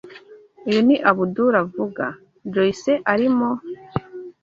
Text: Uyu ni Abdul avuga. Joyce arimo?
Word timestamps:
Uyu 0.67 0.79
ni 0.87 0.95
Abdul 1.09 1.53
avuga. 1.63 2.05
Joyce 2.53 2.93
arimo? 3.13 3.49